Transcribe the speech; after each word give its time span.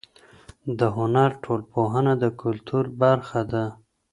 د 0.79 0.79
هنر 0.97 1.31
ټولنپوهنه 1.43 2.13
د 2.23 2.25
کلتور 2.41 2.85
برخه 3.01 3.41
ده. 3.51 3.65